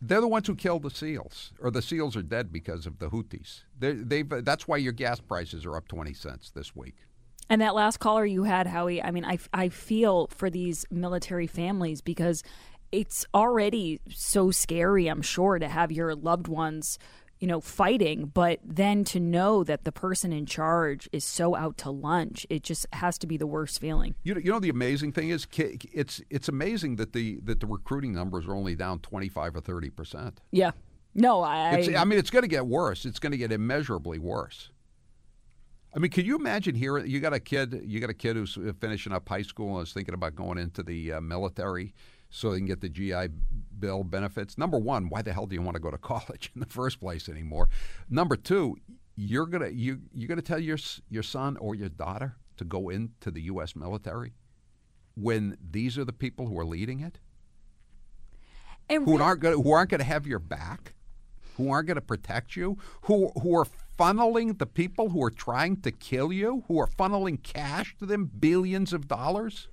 [0.00, 3.08] they're the ones who killed the SEALs, or the SEALs are dead because of the
[3.10, 3.62] Houthis.
[3.78, 6.96] They, they've, that's why your gas prices are up 20 cents this week.
[7.48, 11.46] And that last caller you had, Howie, I mean, I, I feel for these military
[11.46, 12.42] families because
[12.92, 16.98] it's already so scary, I'm sure, to have your loved ones,
[17.40, 18.30] you know, fighting.
[18.32, 22.62] But then to know that the person in charge is so out to lunch, it
[22.62, 24.14] just has to be the worst feeling.
[24.22, 27.66] You know, you know the amazing thing is, it's it's amazing that the that the
[27.66, 30.40] recruiting numbers are only down 25 or 30 percent.
[30.52, 30.72] Yeah.
[31.14, 31.74] No, I.
[31.76, 33.04] It's, I mean, it's going to get worse.
[33.04, 34.70] It's going to get immeasurably worse.
[35.94, 36.98] I mean, can you imagine here?
[36.98, 37.82] You got a kid.
[37.84, 40.82] You got a kid who's finishing up high school and is thinking about going into
[40.82, 41.94] the uh, military
[42.30, 43.28] so they can get the GI
[43.78, 44.56] Bill benefits.
[44.56, 46.98] Number one, why the hell do you want to go to college in the first
[46.98, 47.68] place anymore?
[48.08, 48.76] Number two,
[49.16, 50.78] you're gonna you you're gonna tell your
[51.10, 53.76] your son or your daughter to go into the U.S.
[53.76, 54.32] military
[55.14, 57.18] when these are the people who are leading it,
[59.04, 60.94] who re- aren't going who aren't going to have your back,
[61.56, 63.66] who aren't going to protect you, who who are
[64.02, 68.24] funneling the people who are trying to kill you, who are funneling cash to them,
[68.24, 69.68] billions of dollars.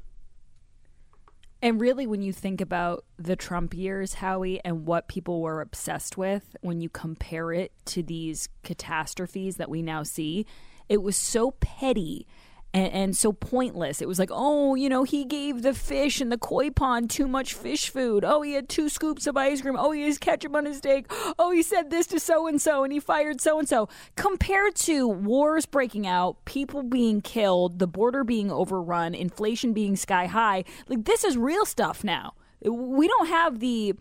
[1.63, 6.15] And really, when you think about the Trump years, Howie, and what people were obsessed
[6.15, 10.45] with, when you compare it to these catastrophes that we now see,
[10.87, 12.27] it was so petty
[12.73, 14.01] and, and so pointless.
[14.01, 17.27] It was like, oh, you know, he gave the fish in the koi pond too
[17.27, 18.23] much fish food.
[18.23, 19.75] Oh, he had two scoops of ice cream.
[19.77, 21.07] Oh, he has ketchup on his steak.
[21.37, 23.89] Oh, he said this to so and so and he fired so and so.
[24.15, 30.27] Compared to wars breaking out, people being killed, the border being overrun, inflation being sky
[30.27, 32.33] high, like this is real stuff now.
[32.63, 33.95] We don't have the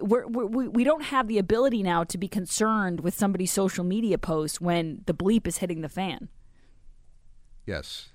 [0.00, 4.16] we're, we're, we don't have the ability now to be concerned with somebody's social media
[4.16, 6.28] post when the bleep is hitting the fan.
[7.66, 8.08] Yes.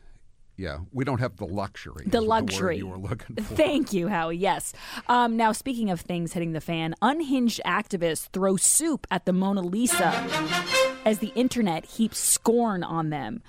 [0.57, 2.05] Yeah, we don't have the luxury.
[2.05, 2.75] The luxury.
[2.75, 3.55] The you were looking for.
[3.55, 4.37] Thank you, Howie.
[4.37, 4.73] Yes.
[5.07, 9.61] Um, now, speaking of things hitting the fan, unhinged activists throw soup at the Mona
[9.61, 10.09] Lisa
[11.05, 13.41] as the internet heaps scorn on them.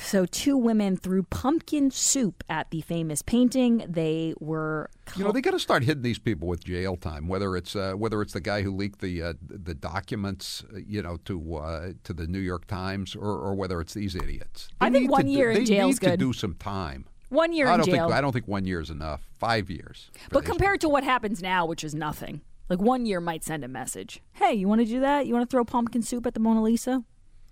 [0.00, 3.84] So, two women threw pumpkin soup at the famous painting.
[3.88, 4.90] They were.
[5.16, 7.28] You know, they got to start hitting these people with jail time.
[7.28, 11.02] Whether it's uh, whether it's the guy who leaked the uh, the documents, uh, you
[11.02, 14.68] know, to uh, to the New York Times, or, or whether it's these idiots.
[14.80, 16.12] They I think one year do, in jail is good.
[16.12, 17.06] to do some time.
[17.28, 18.06] One year I in don't jail.
[18.08, 19.28] Think, I don't think one year is enough.
[19.38, 20.10] Five years.
[20.30, 23.68] But compared to what happens now, which is nothing, like one year might send a
[23.68, 24.20] message.
[24.32, 25.26] Hey, you want to do that?
[25.26, 27.04] You want to throw pumpkin soup at the Mona Lisa?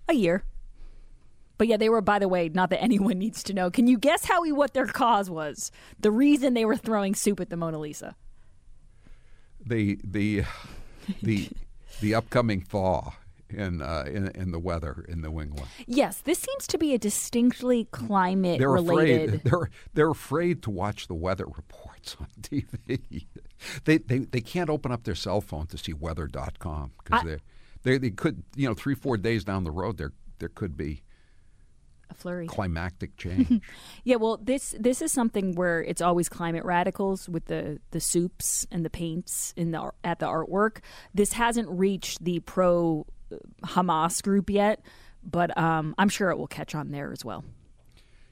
[0.07, 0.43] A year.
[1.61, 3.69] But yeah, they were, by the way, not that anyone needs to know.
[3.69, 5.71] Can you guess, Howie, what their cause was?
[5.99, 8.15] The reason they were throwing soup at the Mona Lisa?
[9.63, 10.41] the the
[11.21, 11.49] the
[11.99, 13.13] the upcoming thaw
[13.51, 15.67] in, uh, in in the weather in New England.
[15.85, 19.35] Yes, this seems to be a distinctly climate They're related.
[19.35, 19.41] afraid.
[19.43, 23.27] They're they're afraid to watch the weather reports on TV.
[23.85, 27.37] they, they they can't open up their cell phone to see weather.com because they
[27.83, 31.03] they they could you know three four days down the road there there could be
[32.11, 32.47] a flurry.
[32.47, 33.61] climactic change.
[34.03, 38.67] Yeah, well, this this is something where it's always climate radicals with the the soups
[38.71, 40.79] and the paints in the at the artwork.
[41.13, 44.81] This hasn't reached the pro uh, Hamas group yet,
[45.23, 47.43] but um, I'm sure it will catch on there as well.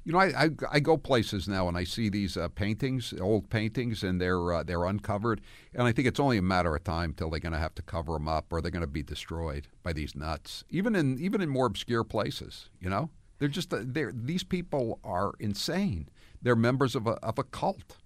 [0.05, 3.49] You know, I, I, I go places now and I see these uh, paintings, old
[3.49, 5.41] paintings, and they're uh, they're uncovered,
[5.73, 7.81] and I think it's only a matter of time till they're going to have to
[7.83, 10.63] cover them up or they're going to be destroyed by these nuts.
[10.69, 14.99] Even in even in more obscure places, you know, they're just uh, they're these people
[15.04, 16.10] are insane.
[16.41, 17.97] They're members of a of a cult.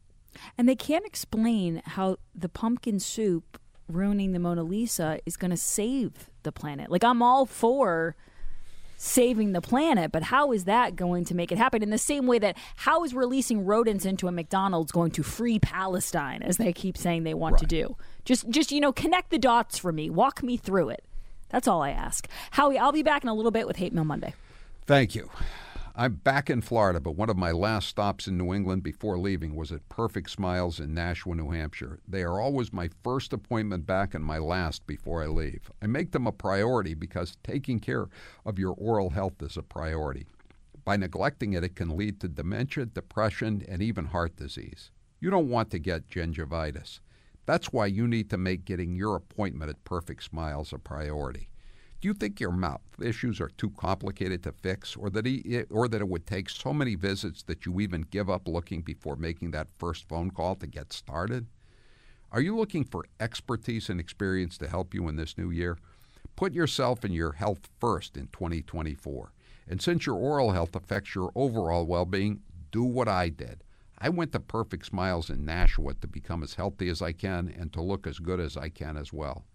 [0.57, 5.57] And they can't explain how the pumpkin soup ruining the Mona Lisa is going to
[5.57, 6.89] save the planet.
[6.89, 8.15] Like I'm all for
[8.97, 11.83] saving the planet, but how is that going to make it happen?
[11.83, 15.59] In the same way that how is releasing rodents into a McDonald's going to free
[15.59, 17.97] Palestine as they keep saying they want to do?
[18.23, 20.09] Just just you know, connect the dots for me.
[20.09, 21.03] Walk me through it.
[21.49, 22.27] That's all I ask.
[22.51, 24.33] Howie, I'll be back in a little bit with Hate Mail Monday.
[24.85, 25.29] Thank you.
[25.95, 29.55] I'm back in Florida, but one of my last stops in New England before leaving
[29.55, 31.99] was at Perfect Smiles in Nashua, New Hampshire.
[32.05, 35.71] They are always my first appointment back and my last before I leave.
[35.81, 38.09] I make them a priority because taking care
[38.45, 40.25] of your oral health is a priority.
[40.83, 44.91] By neglecting it, it can lead to dementia, depression, and even heart disease.
[45.21, 46.99] You don't want to get gingivitis.
[47.45, 51.47] That's why you need to make getting your appointment at Perfect Smiles a priority.
[52.03, 55.87] Do you think your mouth issues are too complicated to fix, or that he, or
[55.87, 59.51] that it would take so many visits that you even give up looking before making
[59.51, 61.47] that first phone call to get started?
[62.29, 65.77] Are you looking for expertise and experience to help you in this new year?
[66.35, 69.31] Put yourself and your health first in 2024.
[69.69, 73.63] And since your oral health affects your overall well-being, do what I did.
[73.97, 77.71] I went to Perfect Smiles in Nashua to become as healthy as I can and
[77.71, 79.45] to look as good as I can as well.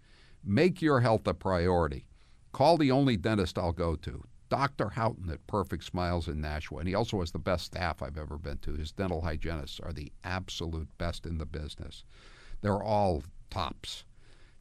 [0.43, 2.07] Make your health a priority.
[2.53, 4.91] Call the only dentist I'll go to, Dr.
[4.91, 6.79] Houghton at Perfect Smiles in Nashua.
[6.81, 8.75] And he also has the best staff I've ever been to.
[8.75, 12.05] His dental hygienists are the absolute best in the business.
[12.63, 14.05] They're all tops.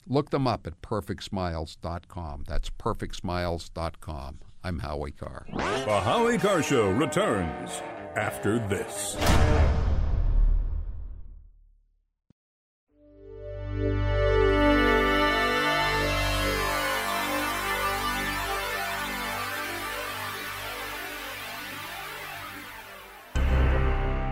[0.05, 2.43] Look them up at perfectsmiles.com.
[2.47, 4.39] That's perfectsmiles.com.
[4.63, 5.45] I'm Howie Carr.
[5.53, 7.81] The Howie Carr Show returns
[8.15, 9.15] after this.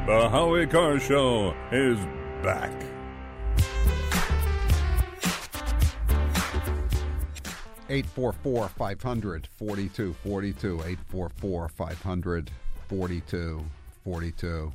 [0.05, 1.97] The Howie Carr Show is
[2.43, 2.71] back.
[7.89, 10.79] Eight four four five hundred forty two forty two.
[10.85, 12.51] Eight four four five hundred
[12.87, 13.65] forty two
[14.03, 14.71] forty two.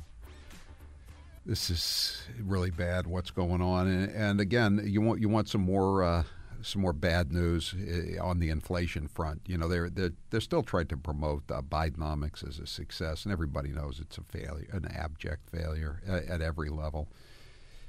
[1.45, 3.07] This is really bad.
[3.07, 3.87] What's going on?
[3.87, 6.23] And, and again, you want you want some more uh,
[6.63, 9.41] some more bad news uh, on the inflation front.
[9.47, 13.31] You know, they're they're, they're still trying to promote uh, Bidenomics as a success, and
[13.31, 17.07] everybody knows it's a failure, an abject failure at, at every level.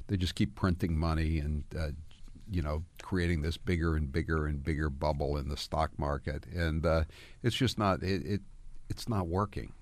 [0.08, 1.88] They just keep printing money and uh,
[2.50, 6.84] you know creating this bigger and bigger and bigger bubble in the stock market, and
[6.84, 7.04] uh,
[7.42, 8.40] it's just not it, it
[8.90, 9.72] it's not working.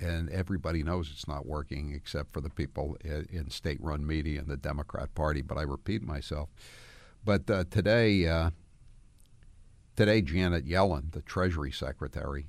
[0.00, 4.56] and everybody knows it's not working except for the people in state-run media and the
[4.56, 5.42] Democrat Party.
[5.42, 6.48] But I repeat myself.
[7.24, 8.50] But uh, today, uh,
[9.96, 12.48] today Janet Yellen, the Treasury Secretary,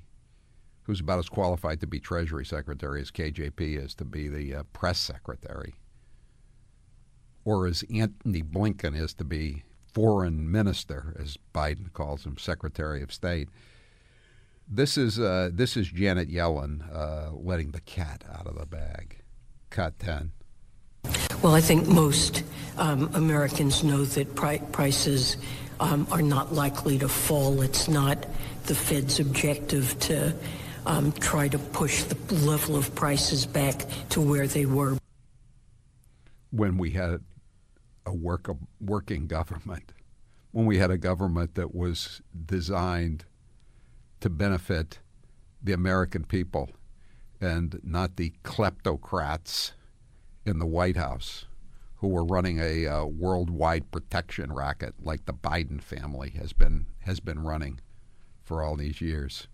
[0.84, 4.62] who's about as qualified to be Treasury Secretary as KJP is to be the uh,
[4.72, 5.74] press secretary,
[7.44, 13.12] or as Antony Blinken is to be foreign minister, as Biden calls him, Secretary of
[13.12, 13.48] State.
[14.66, 19.22] This is uh, this is Janet Yellen uh, letting the cat out of the bag.
[19.68, 20.32] Cut ten.
[21.42, 22.44] Well, I think most
[22.76, 25.38] um, Americans know that pri- prices
[25.80, 27.62] um, are not likely to fall.
[27.62, 28.26] It's not
[28.66, 30.34] the Fed's objective to
[30.84, 34.98] um, try to push the level of prices back to where they were.
[36.50, 37.20] When we had
[38.04, 39.94] a work, a working government,
[40.52, 43.24] when we had a government that was designed
[44.20, 44.98] to benefit
[45.62, 46.68] the American people
[47.40, 49.72] and not the kleptocrats
[50.44, 51.46] in the White House
[51.96, 57.20] who were running a uh, worldwide protection racket like the Biden family has been has
[57.20, 57.80] been running
[58.42, 59.48] for all these years.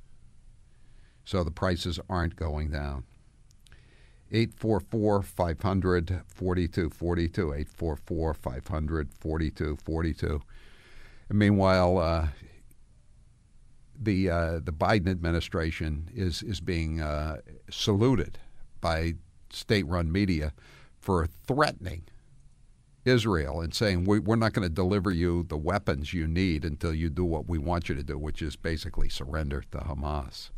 [1.24, 3.05] So the prices aren't going down.
[4.30, 7.53] 844 500 4242.
[7.53, 10.43] 844 500 4242.
[11.28, 12.28] Meanwhile, uh,
[14.01, 17.39] the uh, the Biden administration is is being uh,
[17.70, 18.39] saluted
[18.80, 19.14] by
[19.51, 20.53] state-run media
[21.07, 22.02] for threatening
[23.04, 26.92] Israel and saying we, we're not going to deliver you the weapons you need until
[26.92, 30.50] you do what we want you to do, which is basically surrender to Hamas.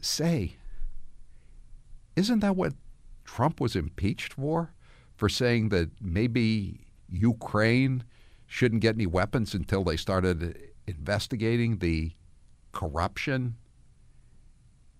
[0.00, 0.56] Say,
[2.16, 2.72] isn't that what
[3.26, 4.72] Trump was impeached for?
[5.14, 6.80] For saying that maybe
[7.10, 8.02] Ukraine
[8.46, 12.12] shouldn't get any weapons until they started investigating the
[12.72, 13.56] corruption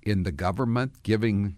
[0.02, 1.56] in the government, giving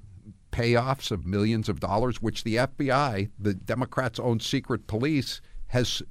[0.56, 6.02] payoffs of millions of dollars, which the FBI, the Democrats' own secret police, has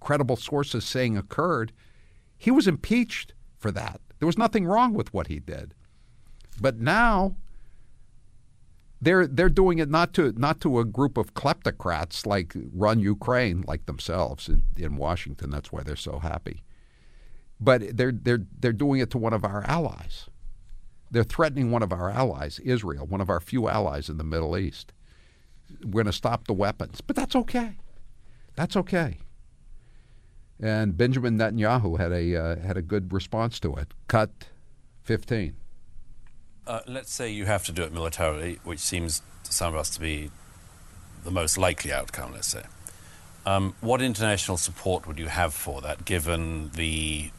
[0.00, 1.72] credible sources saying occurred.
[2.36, 4.00] He was impeached for that.
[4.18, 5.74] There was nothing wrong with what he did.
[6.60, 7.36] But now
[9.00, 13.62] they're they're doing it not to not to a group of kleptocrats like run Ukraine
[13.66, 15.50] like themselves in, in Washington.
[15.50, 16.64] That's why they're so happy.
[17.60, 20.28] But they're they're they're doing it to one of our allies.
[21.14, 24.58] They're threatening one of our allies, Israel, one of our few allies in the Middle
[24.58, 24.92] East.
[25.84, 27.76] We're going to stop the weapons, but that's okay.
[28.56, 29.18] That's okay.
[30.60, 33.94] And Benjamin Netanyahu had a uh, had a good response to it.
[34.08, 34.30] Cut
[35.04, 35.54] fifteen.
[36.66, 39.90] Uh, let's say you have to do it militarily, which seems to some of us
[39.90, 40.32] to be
[41.22, 42.32] the most likely outcome.
[42.32, 42.64] Let's say.
[43.46, 47.30] Um, what international support would you have for that, given the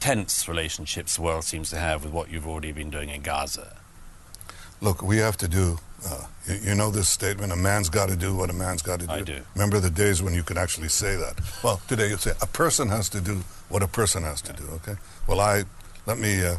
[0.00, 3.76] tense relationships the world seems to have with what you've already been doing in Gaza?
[4.80, 5.78] Look, we have to do.
[6.06, 9.00] Uh, you, you, know this statement: "A man's got to do what a man's got
[9.00, 9.40] to do." I do.
[9.54, 11.40] Remember the days when you could actually say that.
[11.64, 14.58] Well, today you say a person has to do what a person has to yeah.
[14.60, 14.66] do.
[14.74, 14.94] Okay.
[15.26, 15.64] Well, I
[16.06, 16.56] let me uh,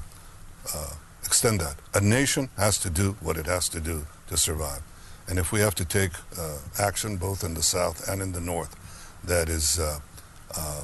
[0.75, 1.75] uh, extend that.
[1.93, 4.81] A nation has to do what it has to do to survive,
[5.29, 8.41] and if we have to take uh, action both in the south and in the
[8.41, 8.75] north,
[9.23, 9.99] that is uh,
[10.57, 10.81] uh,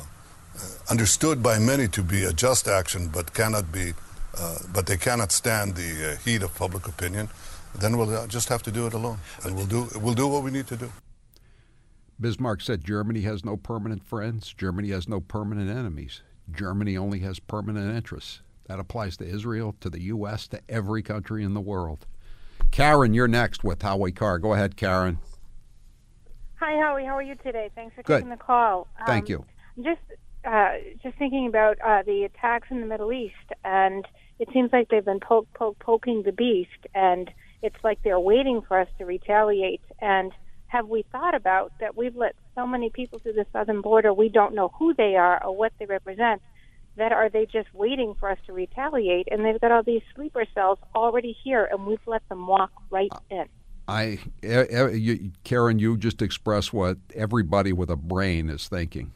[0.90, 3.94] understood by many to be a just action, but cannot be,
[4.38, 7.30] uh, but they cannot stand the uh, heat of public opinion,
[7.80, 10.44] then we'll uh, just have to do it alone, and we'll do we'll do what
[10.44, 10.92] we need to do.
[12.20, 14.54] Bismarck said Germany has no permanent friends.
[14.54, 16.22] Germany has no permanent enemies.
[16.52, 18.42] Germany only has permanent interests.
[18.68, 22.08] That applies to Israel, to the U.S., to every country in the world.
[22.72, 24.40] Karen, you're next with Howie Carr.
[24.40, 25.20] Go ahead, Karen.
[26.56, 27.06] Hi, Howie.
[27.06, 27.70] How are you today?
[27.76, 28.18] Thanks for Good.
[28.18, 28.88] taking the call.
[29.06, 29.46] Thank um,
[29.78, 29.84] you.
[29.84, 30.02] Just
[30.46, 30.74] uh,
[31.04, 33.34] just thinking about uh, the attacks in the Middle East,
[33.64, 34.06] and
[34.40, 37.32] it seems like they've been poke, poke, poking the beast, and
[37.62, 39.82] it's like they're waiting for us to retaliate.
[40.00, 40.32] And
[40.68, 44.30] have we thought about that we've let so many people through the southern border, we
[44.30, 46.42] don't know who they are or what they represent?
[46.98, 49.28] That are they just waiting for us to retaliate?
[49.32, 53.12] And they've got all these sleeper cells already here, and we've let them walk right
[53.30, 53.46] in.
[53.88, 54.20] I,
[55.44, 59.12] Karen, you just expressed what everybody with a brain is thinking.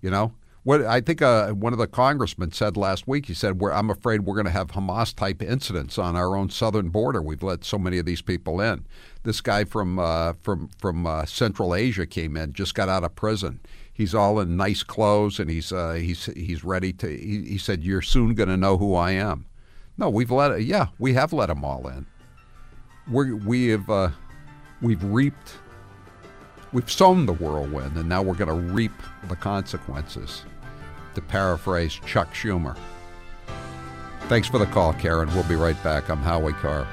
[0.00, 0.32] You know,
[0.62, 3.26] what I think uh, one of the congressmen said last week.
[3.26, 6.90] He said, "I'm afraid we're going to have Hamas type incidents on our own southern
[6.90, 7.22] border.
[7.22, 8.86] We've let so many of these people in."
[9.22, 13.14] This guy from uh, from from uh, Central Asia came in, just got out of
[13.14, 13.60] prison.
[13.92, 17.08] He's all in nice clothes, and he's uh, he's he's ready to.
[17.08, 19.46] He, he said, "You're soon going to know who I am."
[19.96, 22.06] No, we've let yeah, we have let them all in.
[23.10, 24.10] We we have uh,
[24.82, 25.54] we've reaped.
[26.72, 28.92] We've sown the whirlwind, and now we're going to reap
[29.28, 30.44] the consequences
[31.14, 32.76] to paraphrase Chuck Schumer.
[34.28, 35.28] Thanks for the call, Karen.
[35.34, 36.08] We'll be right back.
[36.08, 36.86] I'm Howie Carr.